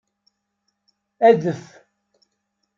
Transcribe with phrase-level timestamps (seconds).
[1.27, 1.63] Adef.